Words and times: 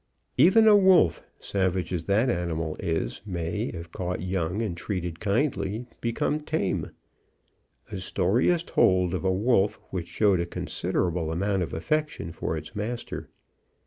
Even 0.35 0.67
a 0.67 0.75
wolf, 0.75 1.21
savage 1.39 1.93
as 1.93 2.05
that 2.05 2.27
animal 2.27 2.75
is, 2.79 3.21
may, 3.23 3.65
if 3.65 3.91
caught 3.91 4.19
young, 4.19 4.59
and 4.59 4.75
treated 4.75 5.19
kindly, 5.19 5.85
become 6.01 6.39
tame. 6.39 6.89
A 7.91 7.99
story 7.99 8.49
is 8.49 8.63
told 8.63 9.13
of 9.13 9.23
a 9.23 9.31
wolf 9.31 9.79
which 9.91 10.07
showed 10.07 10.39
a 10.39 10.47
considerable 10.47 11.31
amount 11.31 11.61
of 11.61 11.71
affection 11.71 12.31
for 12.31 12.57
its 12.57 12.75
master. 12.75 13.29